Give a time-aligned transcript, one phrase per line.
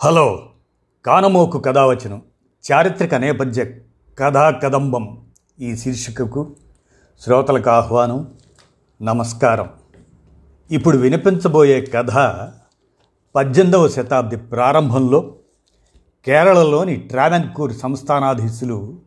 [0.00, 0.48] Hello
[1.06, 2.22] కానమోకు కథావచనం
[2.72, 3.64] చారిత్రక నేపథ్య
[4.18, 5.18] కథా కదంబం
[5.60, 6.56] ఈ శీర్షికకు
[7.20, 8.28] శ్రోతలకు ఆహ్వానం
[9.02, 9.68] నమస్కారం.
[10.70, 12.12] ఇప్పుడు వినిపించబోయే కథ
[13.34, 15.34] పద్దెనిమిదవ శతాబ్ది ప్రారంభంలో
[16.26, 18.98] కేరళలోని ట్రావెన్కూర్ సంస్థానాధీశులు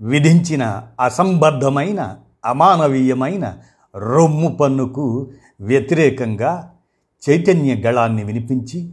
[0.00, 3.58] విధించిన అసంబద్ధమైన అమానవీయమైన
[3.96, 5.30] రొమ్ము పన్నుకు
[5.60, 6.74] వ్యతిరేకంగా
[7.30, 8.92] చైతన్య గళాన్ని వినిపించి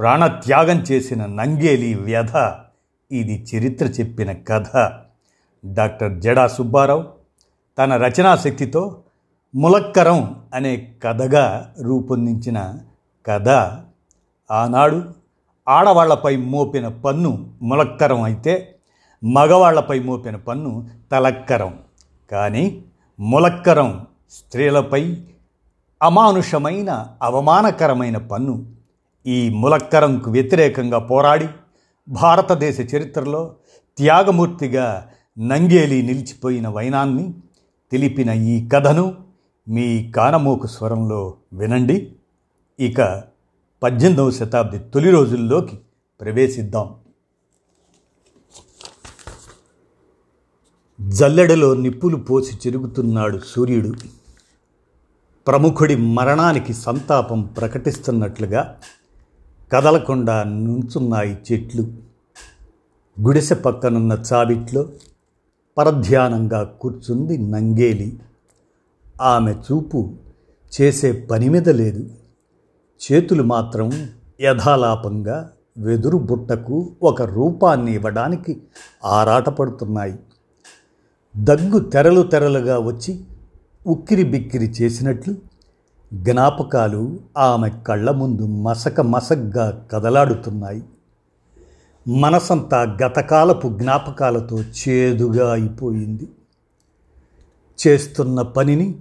[0.00, 2.52] ప్రాణత్యాగం చేసిన నంగేలి వ్యధ.
[3.12, 4.92] ఇది చరిత్ర చెప్పిన కథ.
[5.64, 7.04] డాక్టర్ జడా సుబ్బారావు
[7.78, 9.00] తన రచనా శక్తితో
[9.54, 12.76] ములక్కరం అనే కథగా రూపొందించిన
[13.26, 13.48] కథ.
[14.50, 15.04] ఆనాడు
[15.68, 18.74] ఆడవాళ్ళపై మోపిన పన్ను ములక్కరం అయితే
[19.24, 21.78] మగవాళ్ళపై మోపిన పన్ను తలక్కరం.
[22.30, 22.82] కానీ
[23.20, 25.16] ములక్కరం స్త్రీలపై
[26.02, 28.79] అమానుషమైన అవమానకరమైన పన్ను
[29.26, 31.48] ఈ ములక్కరంకు వ్యతిరేకంగా పోరాడి
[32.08, 33.54] భారతదేశ చరిత్రలో
[33.96, 35.08] త్యాగమూర్తిగా
[35.38, 37.34] నంగేలి నిలిచిపోయిన వైనాన్ని
[37.92, 39.16] తెలిపిన ఈ కథను
[39.68, 42.12] మీ కానమోకు స్వరంలో వినండి.
[42.80, 43.24] ఇక
[43.82, 45.78] పద్దెనిమిదవ శతాబ్ది తొలి రోజుల్లోకి
[46.20, 46.94] ప్రవేశిద్దాం.
[51.00, 53.94] జల్లెడలో నిప్పులు పోసి చెరుగుతున్నాడు సూర్యుడు.
[55.46, 58.80] ప్రముఖుడి మరణానికి సంతాపం ప్రకటిస్తున్నట్లుగా
[59.72, 61.82] కదలకుండా నుంచున్నాయి చెట్లు.
[63.20, 64.88] గుడిసె పక్కనున్న చావిట్లో
[65.78, 68.20] పరధ్యానంగా కూర్చుంది నంగేలి.
[69.22, 70.14] ఆమె చూపు
[70.80, 72.10] చేసే పని మీద లేదు.
[73.00, 74.08] చేతులు మాత్రం
[74.40, 78.62] యథాలాపంగా వెదురు బుట్టకు ఒక రూపాన్ని ఇవ్వడానికి
[79.04, 80.18] ఆరాటపడుతున్నాయి.
[81.36, 83.20] దగ్గు తెరలు తెరలుగా వచ్చి
[83.86, 85.49] ఉక్కిరి బిక్కిరి చేసినట్లు
[86.14, 90.82] జ్ఞాపకాలు ఆమె కళ్ళ ముందు మసక మసగ్గా కదలాడుతున్నాయి.
[92.08, 96.28] మనసంతా గతకాలపు జ్ఞాపకాలతో చేదుగా అయిపోయింది.
[97.86, 99.00] చేస్తున్న పనిని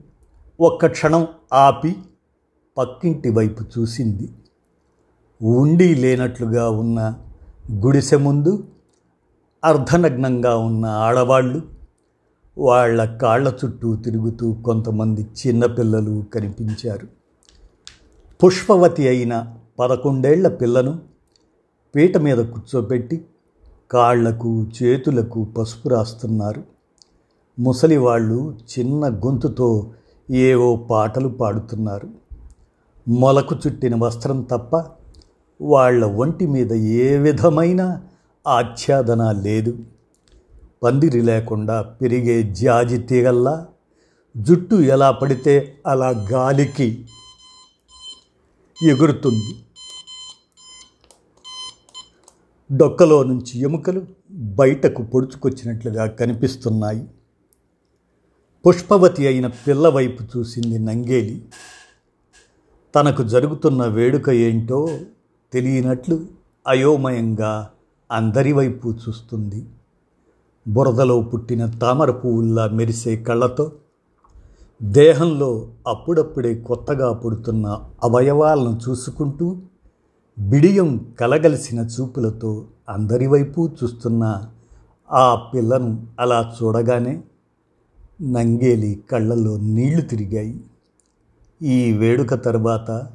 [0.60, 1.96] ఒక్క క్షణం ఆపి
[2.78, 4.30] పక్కింటి వైపు చూసింది.
[5.42, 7.16] ఉండి లేనట్లుగా ఉన్న
[7.72, 8.68] గుడిసె ముందు
[9.66, 11.79] అర్ధనగ్నంగా ఉన్న ఆడవాళ్ళు
[12.58, 17.08] వాళ్ళ కాళ్ళ చుట్టూ తిరుగుతూ కొంతమంది చిన్నపిల్లలు కనిపించారు.
[18.44, 19.48] పుష్పవతి అయిన
[19.80, 21.00] పదకొండేళ్ళ పిల్లను
[21.96, 23.26] పీట మీద కూర్చోబెట్టి
[23.92, 26.64] కాళ్ళకు చేతులకు పసుపు రాస్తున్నారు.
[27.60, 29.92] ముసలివాళ్ళు చిన్న గొంతుతో
[30.32, 32.10] ఏవో పాటలు పాడుతున్నారు.
[33.08, 34.84] మొలకు చుట్టిన వస్త్రం తప్ప
[35.62, 38.02] వాళ్ళ ఒంటి మీద ఏ విధమైన
[38.48, 39.78] ఆచ్ఛాదన లేదు.
[40.84, 43.68] పందిరి లేకుండా పెరిగే జాజి తీగల్లా
[44.38, 47.06] జుట్టు ఎలా పడితే అలా గాలికి
[48.84, 49.56] ఎగురుతుంది.
[52.72, 57.08] డొక్కలో నుంచి ఎముకలు బయటకు పొడుచుకొచ్చినట్లుగా కనిపిస్తున్నాయి.
[58.68, 61.46] పుష్పవతి అయిన పిల్ల వైపు చూసింది నంగేలి.
[62.96, 65.00] తనకు జరుగుతున్న వేడుక ఏంటో
[65.54, 66.26] తెలియనట్లు
[66.68, 67.70] అయోమయంగా
[68.12, 69.66] అందరి వైపు చూస్తుంది.
[70.70, 73.72] బురదలో పుట్టిన తామర పువ్వుల్లా మెరిసే కళ్ళతో
[74.84, 79.58] దేహంలో అప్పుడప్పుడే కొత్తగా పుడుతున్న అవయవాలను చూసుకుంటూ
[80.40, 84.46] బిడియం కలగలిసిన చూపులతో అందరి వైపు చూస్తున్న
[85.12, 87.24] ఆ పిల్లను అలా చూడగానే
[88.22, 90.62] నంగేలి కళ్ళల్లో నీళ్ళు తిరిగాయి.
[91.62, 93.08] ఈ వేడుక తర్వాత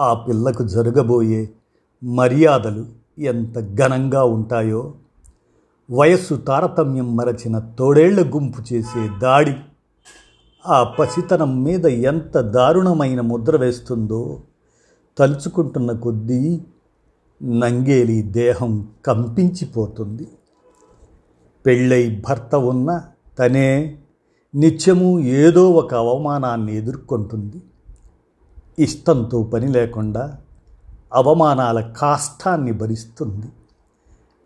[0.00, 1.50] ఆ పిల్లకు జరగబోయే
[2.04, 2.86] మర్యాదలు
[3.18, 4.94] ఎంత ఘనంగా ఉంటాయో
[5.92, 9.56] వయస్సు తారతమ్యం మరచిన తోడేళ్ళ గుంపు చేసే దాడి.
[10.66, 14.40] ఆ పసితనం మీద ఎంత దారుణమైన ముద్ర వేస్తుందో
[15.18, 16.60] తలుచుకుంటున్న కొద్దీ
[17.42, 20.28] నంగేలి దేహం కంపించిపోతుంది.
[21.66, 23.04] పెళ్ళై భర్త ఉన్న
[23.38, 23.98] తనే
[24.54, 27.62] నిత్యము ఏదో ఒక అవమానాన్ని ఎదుర్కొంటుంది.
[28.78, 30.36] ఇష్టంతో పని లేకుండా
[31.14, 33.46] అవమానాల కాష్టాన్ని భరిస్తుంది.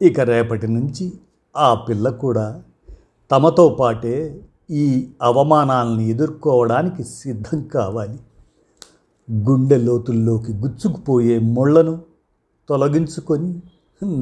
[0.08, 1.12] ఇక రేపటి నుంచి
[1.56, 2.62] ఆ పిల్ల కూడా
[3.30, 8.18] తమతో పాటే ఈ అవమానాలను ఎదుర్కోవడానికి సిద్ధం కావాలి.
[9.32, 12.00] గుండె లోతుల్లోకి గుచ్చుకుపోయే ముళ్ళను
[12.68, 13.62] తొలగించుకొని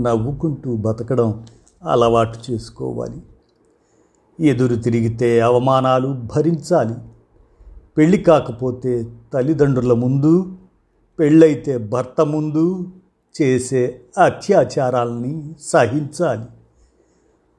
[0.02, 1.44] నవ్వుకుంటూ బతకడం
[1.84, 3.22] అలవాటు చేసుకోవాలి.
[4.40, 6.94] ఎదురు తిరిగితే అవమానాలు భరించాలి.
[7.98, 10.56] పెళ్ళి కాకపోతే తల్లిదండ్రుల ముందు
[11.18, 12.92] పెళ్ళైతే భర్త ముందు
[13.42, 16.44] చేసే అత్యాచారాలని సహించాలి.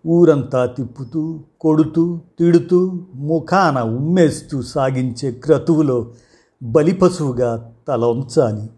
[0.08, 6.14] ఊరంతా తిప్పుతూ కొడుతూ తిడుతూ ముఖాన ఉమ్మేస్తూ సాగించే క్రతువులో
[6.64, 8.70] బలిపశువుగా తల ఉంచాలి.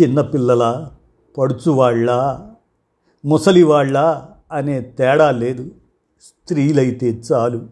[0.00, 0.90] చిన్నపిల్లల
[1.38, 2.38] పడుచువాళ్ళ
[3.24, 4.22] ముసలివాళ్ళ
[4.52, 5.70] అనే తేడా లేదు.
[6.20, 7.66] స్త్రీలైతే చాలు.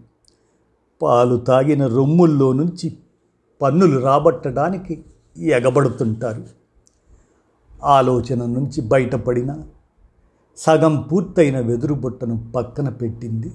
[1.03, 2.97] పాలు తాగిన రొమ్ముల్లో నుంచి
[3.63, 5.05] పన్నులు రాబట్టడానికి
[5.39, 6.45] ఎగబడుతుంటారు.
[7.85, 9.57] ఆలోచన నుంచి బయటపడిన
[10.57, 13.53] సగం పూర్తయిన వెదురు బుట్టను పక్కన పెట్టింది.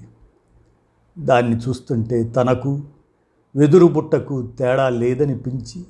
[1.18, 2.80] దాన్ని చూస్తుంటే తనకు
[3.56, 5.84] వెదురు బుట్టకు తేడా లేదనిపించి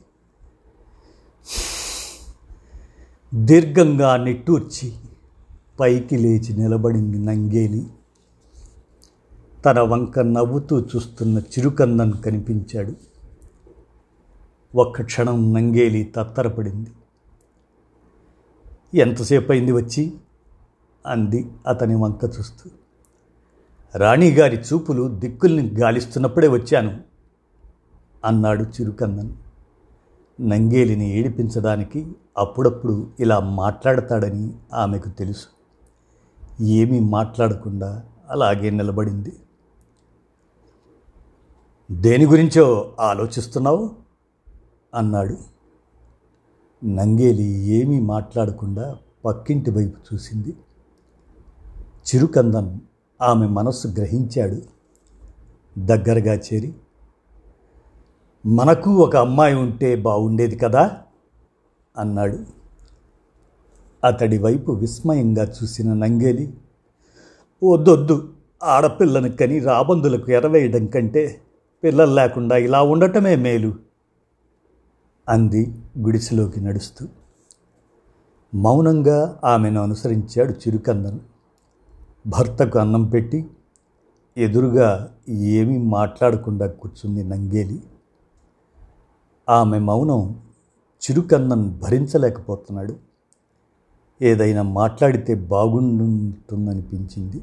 [3.35, 4.93] దీర్ఘంగా నిట్టూర్చి
[5.81, 7.87] పైకి లేచి నిలబడింది నంగేలి.
[9.65, 12.93] తన వంక నవ్వుతూ చూస్తున్న చిరుకందన్ కనిపించాడు.
[14.75, 16.91] ఒక్క క్షణం నంగేలి తత్తరపడింది.
[18.95, 20.13] ఎంతసేపు అయింది వచ్చి?
[21.07, 22.71] అంది అతని వంక చూస్తూ.
[23.97, 27.01] రాణిగారి చూపులు దిక్కుల్ని గాలిస్తున్నప్పుడే వచ్చాను
[28.25, 29.33] అన్నాడు చిరుకన్నన్
[30.41, 35.47] నంగేలిని ఏడిపించడానికి అప్పుడప్పుడు ఇలా మాట్లాడతాడని ఆమెకు తెలుసు.
[36.63, 39.33] ఏమీ మాట్లాడకుండా అలాగే నిలబడింది.
[41.91, 43.91] దేని గురించో ఆలోచిస్తున్నావు?
[44.95, 45.37] అన్నాడు.
[46.85, 50.57] నంగేలి ఏమీ మాట్లాడకుండా పక్కింటి వైపు చూసింది.
[52.07, 52.79] చిరుకందన్
[53.23, 54.63] ఆమె మనస్సు గ్రహించాడు.
[55.79, 56.75] దగ్గరగా చేరి
[58.47, 60.97] మనకు ఒక అమ్మాయి ఉంటే బాగుండేది కదా?
[61.99, 62.39] అన్నాడు.
[64.05, 66.55] అతడి వైపు విస్మయంగా చూసిన నంగేలి
[67.65, 68.33] వద్దొద్దు
[68.63, 71.41] ఆడపిల్లను కని రాబందులకు ఎరవేయడం కంటే
[71.85, 73.75] పిల్లలు లేకుండా ఇలా ఉండటమే మేలు
[75.29, 77.09] అంది గుడిసెలోకి నడుస్తూ.
[78.55, 81.36] మౌనంగా ఆమెను అనుసరించాడు చిరుకందను
[82.27, 83.51] భర్తకు అన్నం పెట్టి
[84.37, 87.83] ఎదురుగా ఏమీ మాట్లాడకుండా కూర్చుంది నంగేలి.
[89.49, 90.43] ఆమె మౌనం
[91.03, 92.97] చిరుకన్నం భరించలేకపోతున్నాడు.
[94.23, 97.43] ఏదైనా మాట్లాడితే బాగుంటుందనిపించింది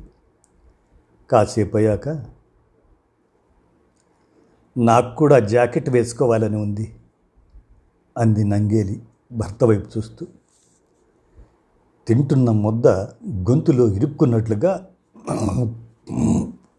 [1.29, 2.25] కాసేపు అయ్యాక
[4.77, 6.95] నాకు కూడా జాకెట్ వేసుకోవాలని ఉంది
[8.17, 10.27] అంది నంగేలి భర్త వైపు చూస్తూ.
[12.07, 12.87] తింటున్న ముద్ద
[13.49, 14.87] గొంతులో ఇరుక్కున్నట్లుగా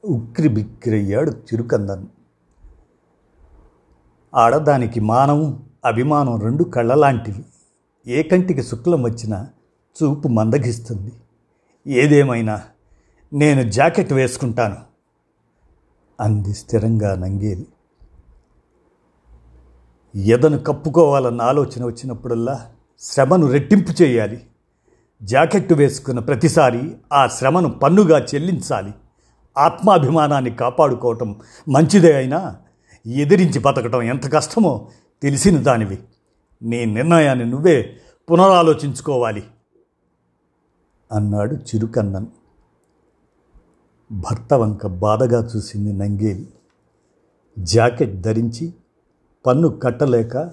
[0.05, 2.06] ఉక్కిరి బిక్కిరయ్యాడు చిరుకందన్.
[4.35, 7.44] ఆడదానికి మానం అభిమానం రెండు కళ్ళలాంటివి.
[8.06, 9.49] ఏ కంటికి శుక్లం వచ్చినా
[10.03, 11.12] చూపు మందగిస్తుంది.
[11.87, 12.62] ఏదేమైనా
[13.32, 14.76] నేను జాకెట్ వేసుకుంటాను
[16.21, 17.67] అంది స్థిరంగా నంగేలి.
[20.17, 24.41] ఎదను కప్పుకోవాలన్న ఆలోచన వచ్చినప్పుడల్లా శ్రమను రెట్టింపు చేయాలి.
[25.25, 28.94] జాకెట్టు వేసుకున్న ప్రతిసారి ఆ శ్రమను పన్నుగా చెల్లించాలి.
[29.59, 32.56] ఆత్మాభిమానాన్ని కాపాడుకోవటం మంచిదే అయినా
[33.06, 34.88] ఎదిరించి బతకటం ఎంత కష్టమో
[35.23, 35.99] తెలిసిన దానివి.
[36.62, 37.97] నీ నిర్ణయాన్ని నువ్వే
[38.31, 39.44] పునరాలోచించుకోవాలి
[41.12, 42.26] అన్నాడు చిరుకన్నన్
[44.12, 46.49] భర్త వంక బాధగా చూసింది నంగేలి.
[47.59, 48.75] జాకెట్ ధరించి
[49.47, 50.50] పన్ను కట్టలేక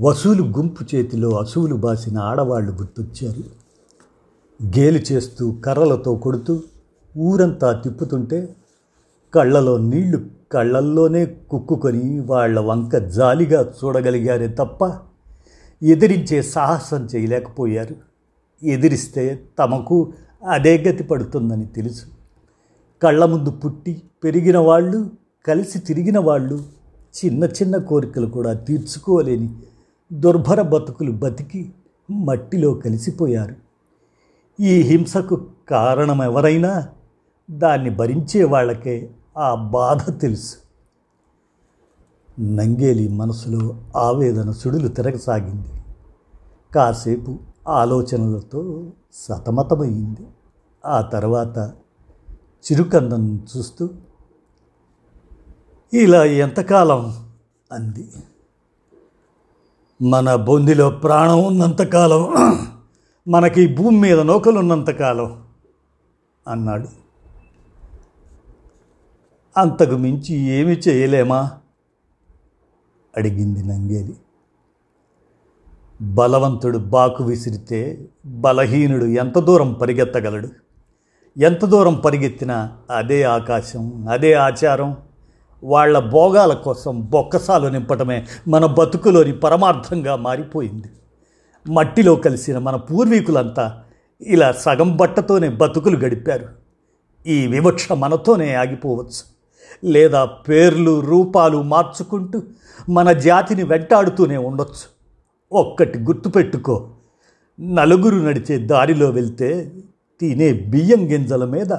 [0.00, 3.42] వసూలు గుంపు చేతిలో అసువులు బాసిన ఆడవాళ్ళు గుర్తొచ్చారు.
[4.78, 6.62] గేలు చేస్తూ కర్రలతో కొడుతూ
[7.18, 8.56] ఊరంతా తిప్పుతుంటే
[9.34, 14.92] కళ్ళలో నీళ్ళు కళ్ళల్లోనే కుక్కుకొని వాళ్ళ వంక జాలిగా చూడగలిగారే తప్ప
[15.82, 17.96] ఎదిరించే సాహసం చేయలేకపోయారు.
[18.62, 20.12] ఎదిరిస్తే తమకు
[20.48, 22.06] అదే గతి పడుతుందని తెలుసు.
[23.02, 25.10] కళ్ళ ముందు పుట్టి పెరిగిన వాళ్ళు
[25.48, 26.60] కలిసి తిరిగిన వాళ్ళు
[27.16, 29.50] చిన్న చిన్న కోరికలు కూడా తీర్చుకోలేని
[30.12, 31.72] దుర్భర బతుకులు బతికి
[32.10, 33.54] మట్టిలో కలిసిపోయారు.
[34.60, 36.88] ఈ హింసకు కారణం ఎవరైనా
[37.50, 40.56] దాన్ని భరించే వాళ్ళకే ఆ బాధ తెలుసు.
[42.40, 45.68] నంగేలి మనసులో ఆవేదన సుడులు తిరగసాగింది.
[46.74, 47.38] కాసేపు
[47.68, 50.26] ఆలోచనలతో సతమతమయ్యింది
[50.86, 51.72] ఆ తర్వాత
[52.72, 53.88] చిరుకందం చూస్తూ
[55.94, 57.14] ఇలా ఎంతకాలం?
[57.72, 58.10] అంది.
[60.02, 62.34] మన బొందిలో ప్రాణం ఉన్నంతకాలం
[63.28, 65.42] మనకి భూమి మీద నౌకలున్నంతకాలం
[66.48, 66.88] అన్నాడు.
[69.56, 71.50] అంతకు మించి ఏమి చేయలేమా?
[73.16, 74.16] అడిగింది నంగేలి.
[76.02, 80.48] బలవంతుడు బాకు విసిరితే బలహీనుడు ఎంత దూరం పరిగెత్తగలడు?
[81.38, 84.96] ఎంత దూరం పరిగెత్తినా అదే ఆకాశం అదే ఆచారం
[85.64, 90.86] వాళ్ళ భోగాల కోసం బొక్కసాలు నింపటమే మన బతుకులోని పరమార్థంగా మారిపోయింది.
[91.72, 93.82] మట్టిలో కలిసిన మన పూర్వీకులంతా
[94.22, 96.48] ఇలా సగం బట్టతోనే బతుకులు గడిపారు.
[97.26, 99.40] ఈ వివక్ష మనతోనే ఆగిపోవచ్చు.
[99.84, 102.42] లేదా పేర్లు రూపాలు మార్చుకుంటూ
[102.88, 105.00] మన జాతిని వెంటాడుతూనే ఉండొచ్చు.
[105.52, 106.90] ఒక్కటి గుర్తుపెట్టుకో.
[107.60, 109.72] నలుగురు నడిచే దారిలో వెళ్తే
[110.20, 111.72] తినే బియ్యం గింజల మీద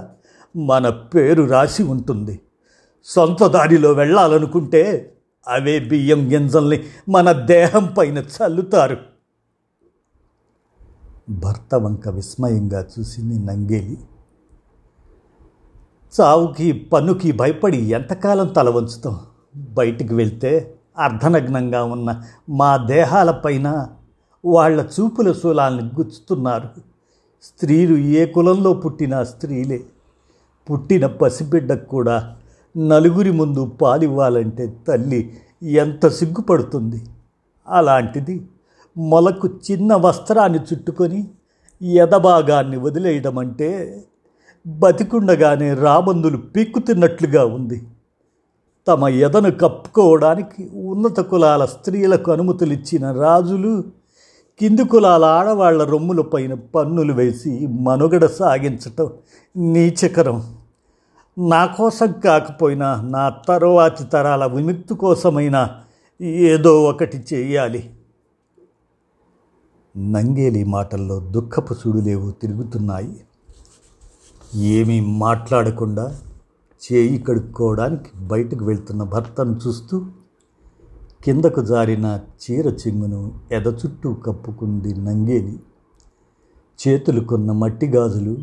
[0.58, 2.40] మన పేరు రాసి ఉంటుంది.
[3.04, 5.14] సొంత దారిలో వెళ్ళాలనుకుంటే
[5.48, 8.98] అవే బియ్యం గింజల్ని మన దేహం పైన చల్లుతారు.
[11.30, 13.98] భర్త వంక విస్మయంగా చూసింది నంగేలి.
[16.22, 19.20] చావుకి పన్నుకి భయపడి ఎంతకాలం తల వంచుతాం?
[19.56, 23.88] బయటికి వెళ్తే అర్ధనగ్నంగా ఉన్న మా దేహాలపైన
[24.46, 26.70] వాళ్ళ చూపుల శూలాల్ని గుచ్చుతున్నారు.
[27.44, 29.84] స్త్రీలు ఏ కులంలో పుట్టిన స్త్రీలే.
[30.72, 32.36] పుట్టిన పసిబిడ్డకు కూడా
[32.78, 37.02] నలుగురి ముందు పాలివ్వాలంటే తల్లి ఎంత సిగ్గుపడుతుంది?
[37.68, 38.42] అలాంటిది
[38.98, 41.28] మొలకు చిన్న వస్త్రాన్ని చుట్టుకొని
[41.82, 44.04] ఎదభాగాన్ని వదిలేయడం అంటే
[44.68, 47.82] బతికుండగానే రాబందులు పీక్కుతున్నట్లుగా ఉంది.
[48.88, 53.84] తమ ఎదను కప్పుకోవడానికి ఉన్నత కులాల స్త్రీలకు అనుమతులు ఇచ్చిన రాజులు
[54.60, 59.12] కింది కులాల ఆడవాళ్ళ రొమ్ములపైన పన్నులు వేసి మనుగడ సాగించటం
[59.58, 60.61] నీచకరం.
[61.38, 65.70] నా కోసం కాకపోయినా నా తరువాతి తరాల విముక్తి కోసమైనా
[66.22, 67.94] ఏదో ఒకటి చేయాలి.
[69.98, 73.24] నంగేలి మాటల్లో దుఃఖపు సుడులేవు తిరుగుతున్నాయి.
[74.56, 76.20] ఏమీ మాట్లాడకుండా
[76.82, 80.06] చేయి కడుక్కోవడానికి బయటకు వెళ్తున్న భర్తను చూస్తూ
[81.24, 85.60] కిందకు జారిన చీర చెంగును ఎద చుట్టూ కప్పుకుంది నంగేలి.
[86.88, 88.38] చేతులు కొన్న మట్టి గాజులు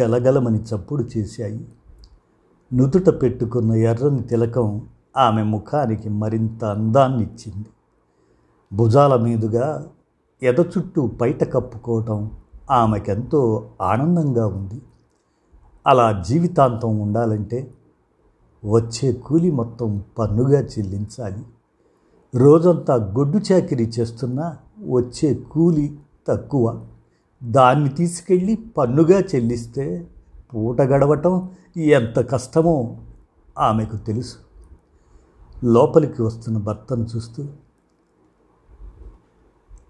[0.00, 1.68] గలగలమని చప్పుడు చేశాయి.
[2.74, 7.66] నుదుట పెట్టుకున్న ఎర్రని తిలకం ఆమె ముఖానికి మరింత అందాన్నిచ్చింది.
[8.72, 9.86] భుజాల మీదుగా
[10.42, 12.30] ఎద చుట్టూ బయట కప్పుకోవటం
[12.70, 14.82] ఆమెకెంతో ఆనందంగా ఉంది.
[15.86, 17.70] అలా జీవితాంతం ఉండాలంటే
[18.64, 21.42] వచ్చే కూలి మొత్తం పన్నుగా చెల్లించాలి.
[22.34, 24.56] రోజంతా గొడ్డు చాకిరీ చేస్తున్నా
[24.88, 26.80] వచ్చే కూలి తక్కువ.
[27.44, 30.06] దాన్ని తీసుకెళ్ళి పన్నుగా చెల్లిస్తే
[30.54, 32.96] పూట గడవటం ఎంత కష్టమో
[33.58, 34.36] ఆమెకు తెలుసు.
[35.64, 37.46] లోపలికి వస్తున్న భర్తను చూస్తూ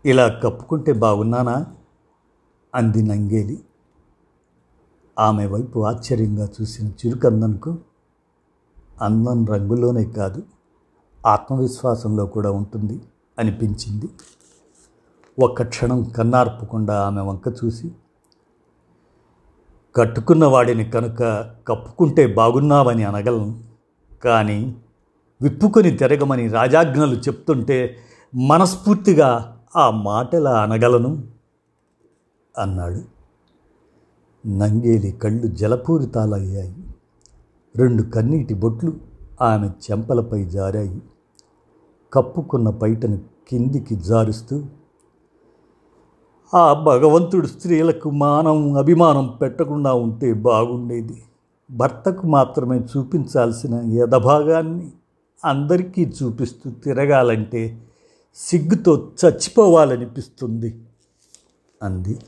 [0.05, 1.67] ఇలా కప్పుకుంటే బాగున్నానా?
[2.75, 3.65] అంది నంగేలి.
[5.19, 7.79] ఆమె వైపు ఆశ్చర్యంగా చూసిన చిరుకందన్కు
[9.03, 10.43] అందం రంగులోనే కాదు
[11.27, 13.01] ఆత్మవిశ్వాసంలో కూడా ఉంటుంది
[13.39, 14.09] అనిపించింది.
[15.45, 17.93] ఒక్క క్షణం కన్నార్పకుండా ఆమె వంక చూసి
[19.97, 23.65] కట్టుకున్న వాడిని కనుక కప్పుకుంటే బాగున్నావని అనగలను.
[24.25, 24.77] కానీ
[25.43, 27.97] విప్పుకొని తిరగమని రాజాజ్ఞలు చెప్తుంటే
[28.35, 31.25] మనస్ఫూర్తిగా ఆ మాటలా అనగలను
[32.59, 33.03] అన్నాడు.
[34.49, 36.75] నంగేలి కళ్ళు జలపూరితాలయ్యాయి.
[37.77, 38.93] రెండు కన్నీటి బొట్లు
[39.41, 41.03] ఆమె చెంపలపై జారాయి.
[42.13, 44.65] కప్పుకున్న పైటను కిందికి జారుస్తూ
[46.55, 51.23] ఆ భగవంతుడు స్త్రీలకు మానం అభిమానం పెట్టకుండా ఉంటే బాగుండేది.
[51.71, 54.93] భర్తకు మాత్రమే చూపించాల్సిన యథభాగాన్ని
[55.45, 57.79] అందరికీ చూపిస్తూ తిరగాలంటే
[58.35, 60.81] సిగ్గుతో చచ్చిపోవాలనిపిస్తుంది
[61.83, 62.19] అంది.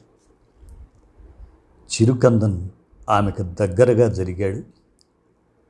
[1.88, 2.68] చిరుకందన్
[3.10, 4.62] ఆమెకు దగ్గరగా జరిగాడు.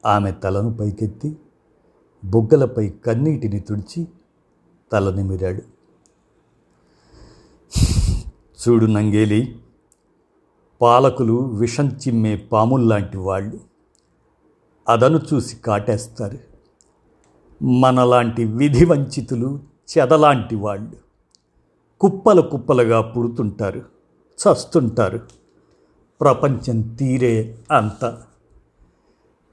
[0.06, 1.36] ఆమె తలను పైకెత్తి
[2.24, 4.08] బుగ్గలపై కన్నీటిని తుడిచి
[4.92, 5.77] తల నిమిరాడు.
[8.58, 9.58] చూడు నంగేలి.
[10.82, 13.60] పాలకులు విషం చిమ్మే పాముల్లాంటి వాళ్ళు
[14.88, 16.38] అదను చూసి కాటేస్తారు.
[17.64, 19.60] మనలాంటి విధి వంచితులు
[19.98, 20.92] చెదలాంటి వాళ్ళు
[22.00, 23.82] కుప్పల కుప్పలుగా పుడుతుంటారు
[24.36, 25.20] చస్తుంటారు.
[26.20, 28.18] ప్రపంచం తీరే అంత.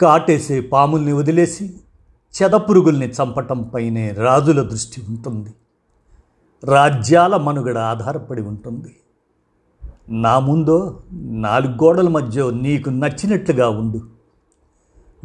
[0.02, 1.80] కాటేసే పాముల్ని వదిలేసి
[2.42, 5.54] చెదపురుగుల్ని చంపటంపైనే రాజుల దృష్టి ఉంటుంది.
[6.66, 8.96] రాజ్యాల మనుగడ ఆధారపడి ఉంటుంది.
[10.10, 13.98] నా ముందో నాలుగు గోడల మధ్య నీకు నచ్చినట్లుగా ఉండు.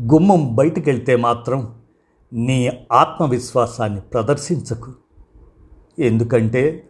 [0.01, 1.75] గుమ్మం బయటకెళ్తే మాత్రం
[2.33, 4.93] నీ ఆత్మవిశ్వాసాన్ని ప్రదర్శించకు.
[5.99, 6.89] ఎందుకంటే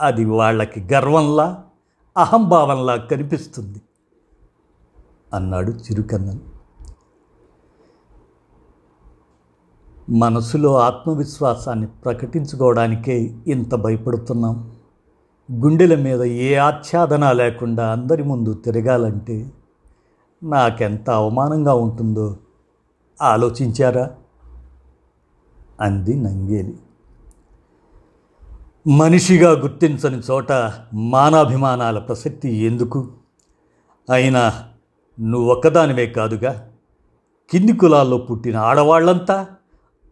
[0.00, 1.64] అది వాళ్ళకి గర్వంలా
[2.16, 3.82] అహంభావంలా కనిపిస్తుంది
[5.34, 6.57] అన్నాడు చిరుకన్నను
[10.10, 14.70] మనసులో ఆత్మవిశ్వాసాన్ని ప్రకటించుకోవడానికే ఇంత భయపడుతున్నాం.
[15.52, 19.50] గుండెల మీద ఏ ఆచ్ఛాదన లేకుండా అందరి ముందు తిరగాలంటే
[20.42, 22.36] నాకెంత అవమానంగా ఉంటుందో
[23.22, 24.10] ఆలోచించారా?
[25.80, 26.78] అంది నంగేలి.
[28.90, 30.52] మనిషిగా గుర్తించని చోట
[30.94, 33.08] మానాభిమానాల ప్రసక్తి ఎందుకు?
[34.10, 34.52] అయినా
[35.20, 36.68] నువ్వొక్కదానివే కాదుగా
[37.50, 39.46] కింది కులాల్లో పుట్టిన ఆడవాళ్ళంతా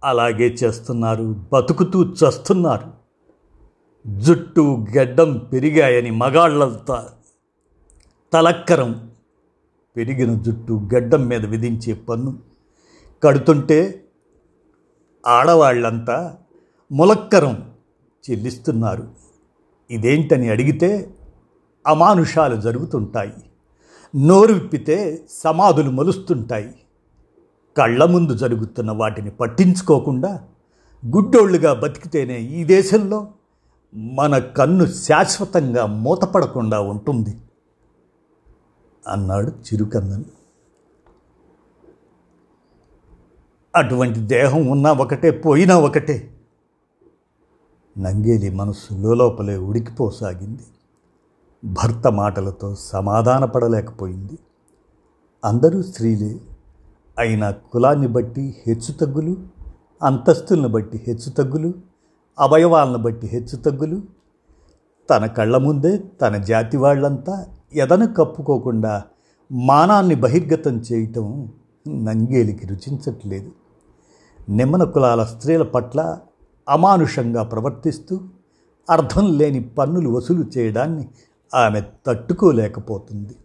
[0.06, 2.92] అలాగే చేస్తున్నారు బతుకుతూ చస్తున్నారు.
[4.18, 7.08] జుట్టు గడ్డం పెరిగాయని మగాళ్ళంతా.
[8.32, 9.10] తలక్కరం
[9.96, 12.38] పెరిగిన జుట్టు గడ్డం మీద విధించే పన్ను.
[13.22, 14.04] కడుతుంటే
[15.26, 16.36] ఆడవాళ్ళంతా
[16.92, 17.70] ములక్కరం
[18.30, 19.08] చెల్లిస్తున్నారు.
[19.90, 21.14] ఇదేంటని అడిగితే
[21.86, 23.32] అమానుషాలు జరుగుతుంటాయి.
[24.16, 26.75] నోరు విప్పితే సమాధులు మలుస్తుంటాయి.
[27.76, 30.40] కళ్ళ ముందు జరుగుతున్న వాటిని పట్టించుకోకుండా
[31.06, 33.28] గుడ్డోళ్ళుగా బతికితేనే ఈ దేశంలో
[33.95, 37.37] మన కన్ను శాశ్వతంగా మూతపడకుండా ఉంటుంది
[39.09, 40.25] అన్నాడు చిరుకందన్.
[43.76, 46.37] అటువంటి దేహం ఉన్నా ఒకటే పోయినా ఒకటే.
[47.99, 50.62] నంగేలి మనస్సు లోపలే ఉడికిపోసాగింది.
[51.64, 54.38] భర్త మాటలతో సమాధానపడలేకపోయింది.
[55.45, 56.55] అందరూ స్త్రీలే.
[57.18, 59.37] అయినా కులాన్ని బట్టి హెచ్చుతగ్గులు
[60.02, 61.75] అంతస్తులను బట్టి హెచ్చుతగ్గులు
[62.38, 64.02] అవయవాలను బట్టి హెచ్చుతగ్గులు
[65.11, 69.04] తన కళ్ళ ముందే తన జాతి వాళ్ళంతా ఎదను కప్పుకోకుండా
[69.52, 71.52] మానాన్ని బహిర్గతం చేయటం
[71.88, 73.52] నంగేలికి రుచించట్లేదు.
[74.50, 76.18] నిమ్మన కులాల స్త్రీల పట్ల
[76.68, 78.20] అమానుషంగా ప్రవర్తిస్తూ
[78.90, 81.08] అర్థం లేని పన్నులు వసూలు చేయడాన్ని
[81.54, 83.37] ఆమె తట్టుకోలేకపోతుంది.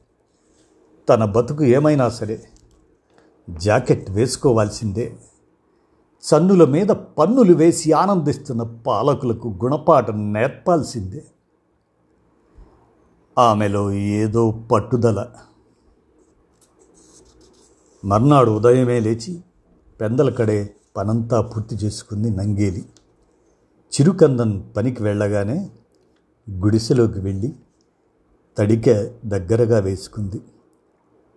[1.09, 2.39] తన బతుకు ఏమైనా సరే
[3.59, 5.17] జాకెట్ వేసుకోవాల్సిందే.
[6.21, 11.25] సన్నుల మీద పన్నులు వేసి ఆనందిస్తున్న పాలకులకు గుణపాఠం నేర్పాల్సిందే.
[13.37, 15.27] ఆమెలో ఏదో పట్టుదల.
[18.05, 19.41] మర్నాడు ఉదయమే లేచి
[20.01, 22.85] పెందల కడే పనంతా పూర్తి చేసుకుంది నంగేలి.
[23.91, 25.71] చిరుకందన్ పనికి వెళ్ళగానే
[26.51, 27.55] గుడిసెలోకి వెళ్ళి
[28.57, 28.91] తడిక
[29.25, 30.41] దగ్గరగా వేసుకుంది.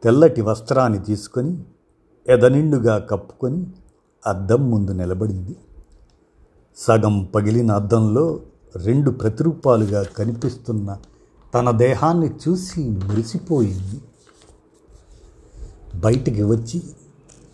[0.03, 1.65] తెల్లటి వస్త్రాన్ని తీసుకొని
[2.29, 3.67] ఎదనిండుగా కప్పుకొని
[4.27, 5.57] అద్దం ముందు నిలబడింది.
[6.77, 8.41] సగం పగిలిన అద్దంలో
[8.77, 10.99] రెండు ప్రతిరూపాలుగా కనిపిస్తున్న
[11.55, 14.01] తన దేహాన్ని చూసి మురిసిపోయింది.
[15.95, 16.83] బయటికి వచ్చి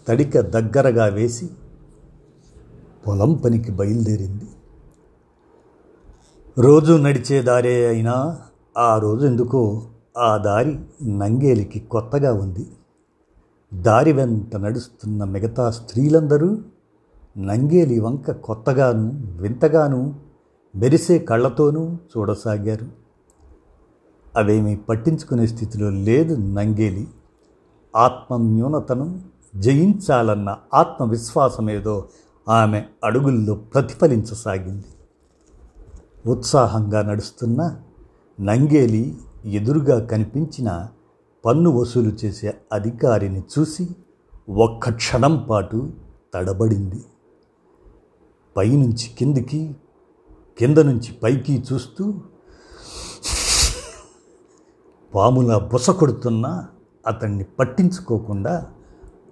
[0.09, 1.51] తడిక దగ్గరగా వేసి
[3.07, 4.49] పొలం పనికి బయలుదేరింది.
[6.59, 8.39] రోజు నడిచే దారే అయినా
[8.79, 9.83] ఆ రోజు ఎందుకో
[10.19, 12.67] ఆ దారి నంగేలికి కొత్తగా ఉంది.
[13.75, 16.59] దారి వెంట నడుస్తున్న మిగతా స్త్రీలందరూ
[17.39, 20.15] నంగేలి వంక కొత్తగాను వింతగాను
[20.77, 22.87] మెరిసే కళ్ళతోనూ చూడసాగారు.
[24.37, 27.09] అవేమీ పట్టించుకునే స్థితిలో లేదు నంగేలి.
[27.97, 29.21] ఆత్మన్యూనతను
[29.57, 32.09] జయించాలన్న ఆత్మవిశ్వాసమేదో
[32.49, 34.85] ఆమె అడుగుల్లో ప్రతిఫలించసాగింది.
[36.27, 37.81] ఉత్సాహంగా నడుస్తున్న
[38.41, 40.89] నంగేలి ఎదురుగా కనిపించిన
[41.45, 43.89] పన్ను వసూలు చేసే అధికారిని చూసి
[44.49, 45.93] ఒక్క క్షణం పాటు
[46.35, 47.05] తడబడింది.
[48.57, 49.77] పైనుంచి కిందికి
[50.59, 52.05] కింద నుంచి పైకి చూస్తూ
[55.15, 56.69] పాములా బుస కొడుతున్నా
[57.07, 58.67] అతన్ని పట్టించుకోకుండా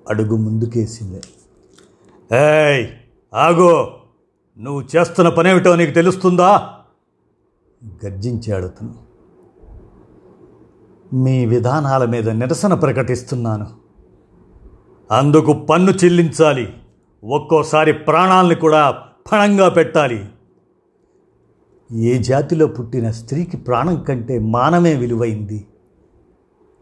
[0.09, 1.21] అడుగు ముందుకేసింది.
[2.37, 2.89] ఏయ్
[3.35, 4.01] ఆగో!
[4.59, 6.79] నువ్వు చేస్తున్న పనేమిటో నీకు తెలుస్తుందా?
[8.05, 9.08] గర్జించాడు అతను.
[11.13, 13.67] మీ విధానాల మీద నిరసన ప్రకటిస్తున్నాను.
[15.11, 16.73] అందుకు పన్ను చెల్లించాలి.
[17.25, 18.91] ఒక్కోసారి ప్రాణాలను కూడా
[19.33, 20.25] పణంగా పెట్టాలి.
[21.93, 25.67] ఏ జాతిలో పుట్టిన స్త్రీకి ప్రాణం కంటే మానమే విలువైంది?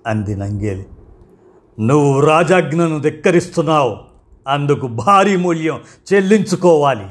[0.07, 0.87] అంది నంగేలి.
[1.81, 3.97] నువ్వు రాజాజ్ఞను ధిక్కరిస్తున్నావు.
[4.49, 5.81] అందుకు భారీ మూల్యం
[6.15, 7.07] చెల్లించుకోవాలి.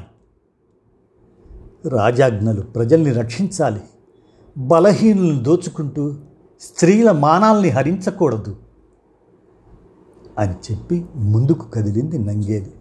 [1.88, 3.80] రాజాజ్ఞలు ప్రజల్ని రక్షించాలి.
[4.58, 6.14] బలహీనులను దోచుకుంటూ
[6.60, 8.56] స్త్రీల మానాల్ని హరించకూడదు
[10.38, 12.72] అని చెప్పి ముందుకు కదిలింది నంగేది.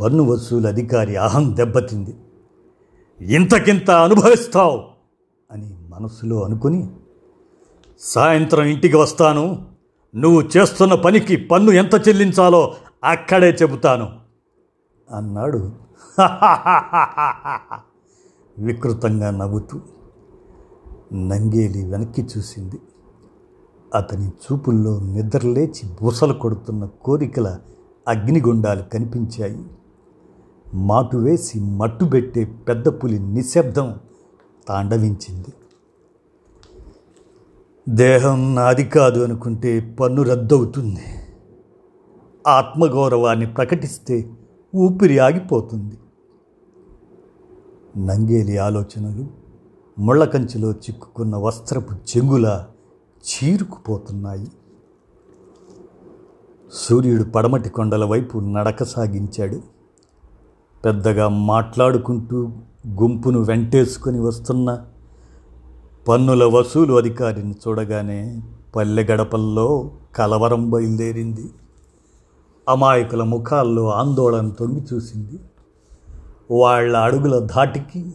[0.00, 2.16] పన్ను వసూలు అధికారి అహం దెబ్బతింది.
[3.20, 4.82] ఇంతకింత అనుభవిస్తావు
[5.52, 6.90] అని మనసులో అనుకుని
[8.00, 9.66] సాయంత్రం ఇంటికి వస్తాను.
[10.16, 14.08] నువ్వు చేస్తున్న పనికి పన్ను ఎంత చెల్లించాలో అక్కడే చెబుతాను
[15.16, 15.72] అన్నాడు.
[18.58, 19.80] వికృతంగా నవ్వుతూ.
[21.12, 22.80] నంగేలి వెనక్కి చూసింది.
[23.94, 27.58] అతని చూపుల్లో నిద్రలేచి బూసలు కొడుతున్న కోరికల
[28.08, 29.64] అగ్నిగుండాలు కనిపించాయి.
[30.74, 33.94] మాటు వేసి మట్టుబెట్టే పెద్ద పులి నిశ్శబ్దం
[34.68, 35.52] తాండవించింది.
[37.88, 41.04] దేహం నాది కాదు అనుకుంటే పన్ను రద్దవుతుంది.
[42.46, 44.30] ఆత్మగౌరవాన్ని ప్రకటిస్తే
[44.76, 45.98] ఊపిరి ఆగిపోతుంది.
[47.96, 49.41] నంగేలి ఆలోచనలు
[49.98, 52.64] ముళ్ళకంచిలో చిక్కుకున్న వస్త్రపు చెంగుల
[53.22, 54.48] చీరుకుపోతున్నాయి.
[56.72, 59.60] సూర్యుడు పడమటి కొండల వైపు నడక సాగించాడు.
[60.84, 62.50] పెద్దగా మాట్లాడుకుంటూ
[62.88, 64.84] గుంపును వెంటేసుకొని వస్తున్న
[66.08, 68.42] పన్నుల వసూలు అధికారిని చూడగానే
[68.76, 71.50] పల్లె గడపల్లో కలవరం బయలుదేరింది.
[72.68, 75.38] అమాయకుల ముఖాల్లో ఆందోళన తొంగి చూసింది.
[76.50, 78.12] వాళ్ళ అడుగుల ధాటికి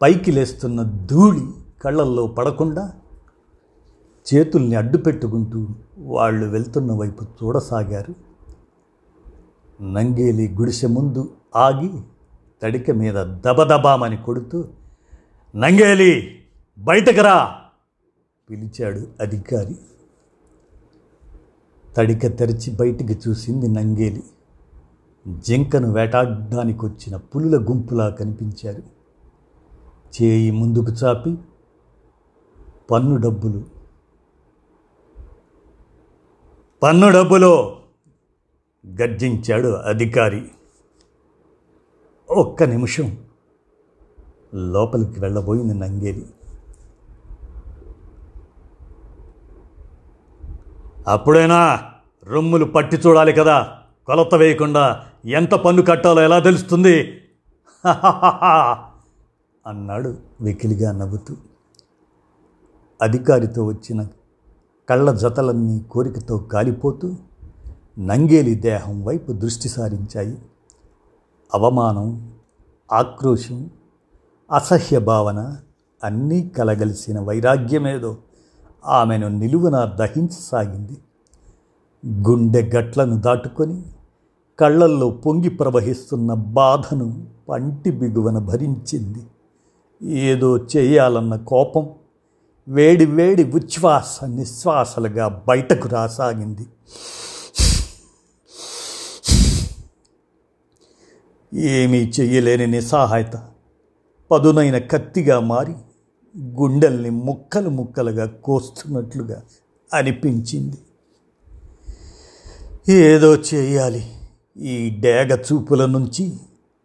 [0.00, 1.44] పైకి లేస్తున్న ధూళి
[1.82, 2.92] కళ్ళల్లో పడకుండా
[4.26, 8.14] చేతుల్ని అడ్డు పెట్టుకుంటూ వాళ్ళు వెళ్తున్న వైపు చూడసాగారు.
[9.82, 11.22] నంగేలి గుడిసె ముందు
[11.56, 11.90] ఆగి
[12.62, 13.14] తడిక మీద
[13.46, 14.58] దబదబామని కొడుతూ
[15.54, 16.12] నంగేలి
[16.78, 17.36] బయటకు రా!
[18.48, 19.74] పిలిచాడు అధికారి.
[21.96, 24.22] తడిక తెరిచి బయటికి చూసింది నంగేలి.
[25.46, 28.82] జింకను వేటాడడానికి వచ్చిన పులుల గుంపులా కనిపించారు.
[30.22, 31.38] చేయి ముందుకు చాపి
[32.90, 33.64] పన్ను డబ్బులు.
[36.82, 37.82] పన్ను డబ్బులో
[39.00, 40.48] గర్జించాడు అధికారి.
[42.30, 43.18] ఒక్క నిమిషం
[44.54, 46.26] లోపలికి వెళ్ళబోయింది నంగేలి.
[51.08, 51.90] అప్పుడైనా
[52.24, 57.20] రొమ్ములు పట్టి చూడాలి కదా కొలత వేయకుండా ఎంత పన్ను కట్టాలో ఎలా తెలుస్తుంది?
[59.66, 61.36] అన్నాడు వెకిలిగా నవ్వుతూ.
[63.02, 64.08] అధికారితో వచ్చిన
[64.88, 67.16] కళ్ళ జతలన్నీ కోరికతో కాలిపోతూ
[67.98, 70.38] నంగేలి దేహం వైపు దృష్టి సారించాయి.
[71.54, 72.32] అవమానం
[72.92, 73.70] ఆక్రోశం
[74.52, 75.56] అసహ్య భావన
[76.04, 78.16] అన్నీ కలగలిసిన వైరాగ్యమేదో
[78.84, 80.96] ఆమెను నిలువున దహించసాగింది
[82.06, 83.82] గుండె గట్లను దాటుకొని
[84.58, 89.22] కళ్ళల్లో పొంగి ప్రవహిస్తున్న బాధను పంటి బిగువన భరించింది.
[90.02, 91.90] ఏదో చేయాలన్న కోపం
[92.68, 96.66] వేడి వేడి ఉచ్ఛ్వాస నిశ్వాసలుగా బయటకు రాసాగింది.
[101.54, 103.42] ఏమీ చెయ్యలేని నిస్సహాయత
[104.30, 105.72] పదునైన కత్తిగా మారి
[106.38, 109.42] గుండెల్ని ముక్కలు ముక్కలుగా కోస్తున్నట్లుగా
[109.94, 110.76] అనిపించింది.
[112.92, 114.12] ఏదో చేయాలి.
[114.56, 116.32] ఈ డేగ చూపుల నుంచి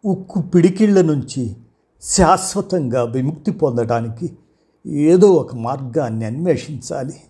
[0.04, 1.56] ఉక్కు పిడికిళ్ళ నుంచి
[2.02, 4.38] శాశ్వతంగా విముక్తి పొందడానికి
[4.86, 7.20] ఏదో ఒక మార్గాన్ని అన్వేషించాలి.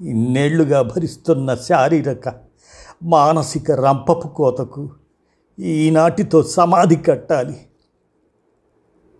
[0.00, 2.34] ఇన్నేళ్ళుగా భరిస్తున్న శారీరక
[3.02, 4.90] మానసిక రంపపు కోతకు
[5.58, 7.60] ఈనాటితో సమాధి కట్టాలి.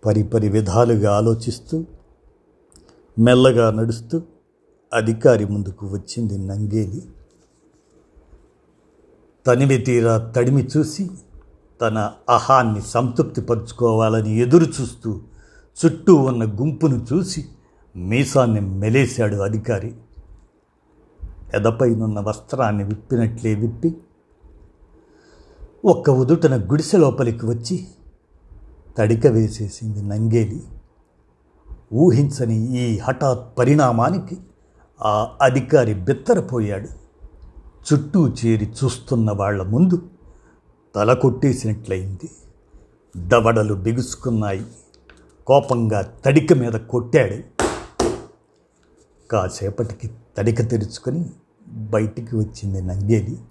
[0.05, 1.85] పరిపరి విధాలుగా ఆలోచిస్తూ
[3.19, 4.21] మెల్లగా నడుస్తూ
[4.93, 7.01] అధికారి ముందుకు వచ్చింది నంగేలి.
[9.47, 11.09] తనివి తీరా తడిమి చూసి
[11.81, 15.19] తన అహాన్ని సంతృప్తిపరుచుకోవాలని ఎదురు చూస్తూ
[15.85, 17.45] చుట్టూ ఉన్న గుంపును చూసి
[17.95, 19.95] మీసాన్ని మెలేశాడు అధికారి.
[21.53, 23.97] ఎదపైనున్న వస్త్రాన్ని విప్పినట్లే విప్పి
[25.85, 27.87] ఒక్క ఉదుటన గుడిసె లోపలికి వచ్చి
[28.97, 30.63] తడిక వేసేసింది నంగేలి.
[31.93, 34.37] ఊహించని ఈ హఠాత్ పరిణామానికి
[35.01, 36.87] ఆ అధికారి బిత్తరపోయాడు.
[37.93, 40.01] చుట్టూ చేరి చూస్తున్న వాళ్ళ ముందు
[40.95, 42.29] తల కొట్టేసినట్లయింది
[43.17, 44.65] దవడలు బిగుసుకున్నాయి.
[45.47, 47.63] కోపంగా తడిక మీద కొట్టాడు.
[49.31, 51.29] కాసేపటికి తడిక తెరుచుకొని
[51.67, 53.41] బయటికి వచ్చింది నంగేలి.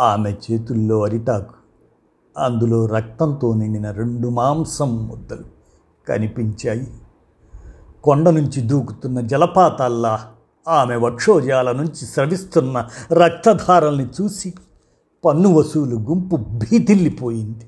[0.00, 1.54] ఆమె చేతుల్లో అరిటాకు.
[2.38, 5.44] అందులో రక్తంతో నిండిన రెండు మాంసం ముద్దలు
[6.08, 6.92] కనిపించాయి.
[8.04, 10.32] కొండ నుంచి దూకుతున్న జలపాతాల్లా
[10.68, 14.54] ఆమె వక్షోజాల నుంచి స్రవిస్తున్న రక్తధారల్ని చూసి
[15.24, 17.66] పన్ను వసూలు గుంపు భీతిల్లిపోయింది.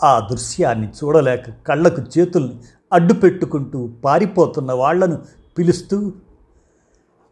[0.00, 2.54] ఆ దృశ్యాన్ని చూడలేక కళ్ళకు చేతుల్ని
[2.92, 5.16] అడ్డు పెట్టుకుంటూ పారిపోతున్న వాళ్ళను
[5.58, 5.96] పిలుస్తూ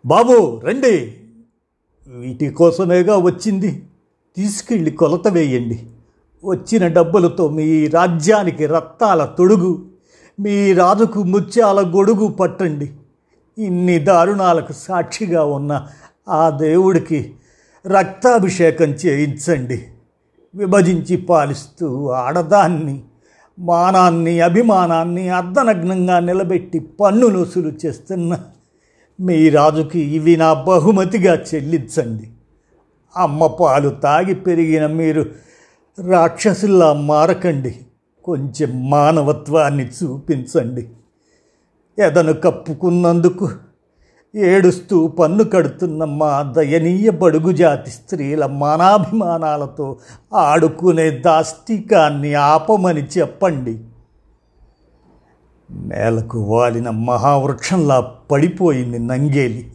[0.04, 0.94] బాబు రండి!
[2.06, 3.70] వీటి కోసమేగా వచ్చింది?
[4.36, 5.78] తీసుకెళ్ళి కొలత వేయండి.
[6.44, 9.72] వచ్చిన డబ్బులతో మీ రాజ్యానికి రత్తాల తొడుగు
[10.38, 12.88] మీ రాజుకు ముత్యాల గొడుగు పట్టండి.
[13.58, 15.72] ఇన్ని దారుణాలకు సాక్షిగా ఉన్న
[16.28, 17.20] ఆ దేవుడికి
[17.88, 19.85] రక్తాభిషేకం చేయించండి.
[20.55, 23.03] విభజించి పాలిస్తూ ఆడదాన్ని
[23.59, 28.38] మానాన్ని అభిమానాన్ని అర్ధనగ్నంగా నిలబెట్టి పన్నులొసులు చేస్తున్న
[29.20, 32.29] మీ రాజుకి ఇవి నా బహుమతిగా చెల్లించండి.
[33.16, 35.27] అమ్మ పాలు తాగి పెరిగిన మీరు
[36.09, 37.74] రాక్షసుల్లా మారకండి.
[38.24, 40.88] కొంచెం మానవత్వాన్ని చూపించండి.
[41.98, 43.48] ఎదను కప్పుకున్నందుకు
[44.34, 49.96] ఏడుస్తూ పన్ను కడుతున్న మా దయనీయ బడుగు జాతి స్త్రీల మానాభిమానాలతో
[50.34, 53.84] ఆడుకునే దాష్టికాన్ని ఆపమని చెప్పండి.
[55.70, 59.72] నేలకు వాలిన మహావృక్షంలా పడిపోయింది నంగేలి.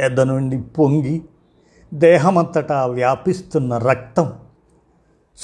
[0.00, 1.22] ఎద నుండి పొంగి
[1.94, 4.32] దేహమంతటా వ్యాపిస్తున్న రక్తం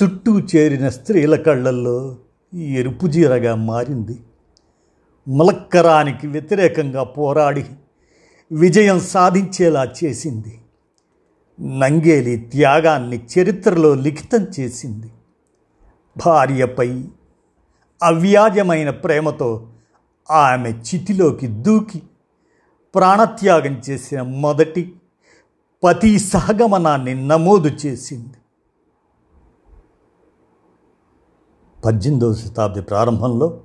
[0.03, 2.17] చుట్టూ చేరిన స్త్రీల కళ్ళల్లో
[2.55, 4.19] ఎరుపు జీరగా మారింది.
[5.29, 7.65] ములక్కరానికి వ్యతిరేకంగా పోరాడి
[8.53, 10.61] విజయం సాధించేలా చేసింది.
[11.61, 15.11] నంగేలి త్యాగాన్ని చరిత్రలో లిఖితం చేసింది.
[16.27, 17.05] భార్యపై
[18.03, 19.69] అవ్యాజమైన ప్రేమతో
[20.31, 22.03] ఆమె చితిలోకి దూకి
[22.95, 24.97] ప్రాణత్యాగం చేసిన మొదటి
[25.85, 28.35] పతి సహగమనాన్ని నమోదు చేసింది.
[31.85, 33.61] పద్దెనిమిదవ శతాబ్ది ప్రారంభంలో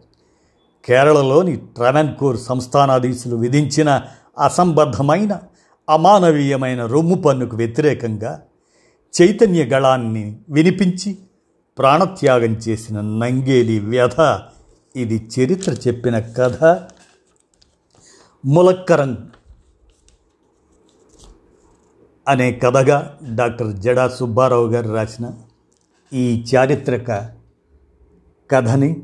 [0.85, 4.01] కేరళలోని ట్రావెన్కోర్ సంస్థానాధీశులు విధించిన
[4.39, 5.39] అసంబద్ధమైన
[5.89, 8.41] అమానవీయమైన రొమ్ము పన్నుకు వ్యతిరేకంగా
[9.21, 11.17] చైతన్య గళాన్ని వినిపించి
[11.77, 14.39] ప్రాణత్యాగం చేసిన నంగేలి వ్యధ.
[14.95, 16.63] ఇది చరిత్ర చెప్పిన కథ.
[18.45, 19.31] ములక్కరం
[22.27, 25.31] అనే కథగా డాక్టర్ జడా సుబ్బారావు గారు రాసిన
[26.13, 27.29] ఈ చారిత్రక
[28.51, 29.03] కథని